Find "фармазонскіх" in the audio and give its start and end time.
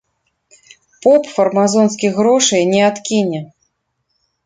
1.35-2.11